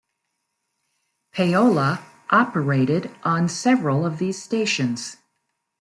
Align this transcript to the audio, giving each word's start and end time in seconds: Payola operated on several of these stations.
Payola 1.35 2.01
operated 2.31 3.11
on 3.23 3.47
several 3.47 4.03
of 4.03 4.17
these 4.17 4.41
stations. 4.41 5.17